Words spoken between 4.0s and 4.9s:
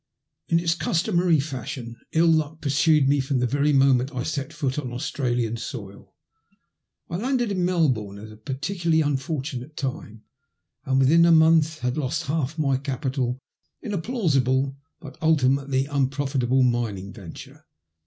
I set foot